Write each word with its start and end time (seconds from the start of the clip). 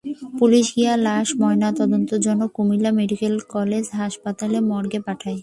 Police 0.39 0.65
গিয়ে 0.75 0.93
লাশ 0.97 1.27
ময়নাতদন্তের 1.41 2.21
জন্য 2.21 2.41
কুমিল্লা 2.55 2.91
মেডিকেল 2.99 3.33
কলেজ 3.49 3.85
হাসপাতালের 3.99 4.63
মর্গে 4.63 4.99
পাঠায়। 5.07 5.39